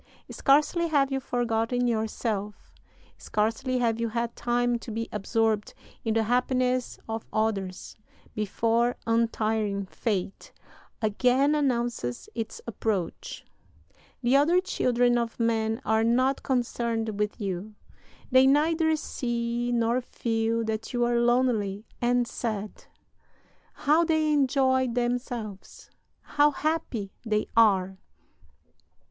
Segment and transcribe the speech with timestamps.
[0.31, 2.73] Scarcely have you forgotten yourself,
[3.19, 7.95] scarcely have you had time to be absorbed in the happiness of others,
[8.33, 10.51] before untiring Fate
[11.03, 13.45] again announces its approach.
[14.23, 17.75] The other children of men are not concerned with you.
[18.31, 22.85] They neither see nor feel that you are lonely and sad.
[23.73, 25.91] How they enjoy themselves,
[26.23, 27.97] how happy they are!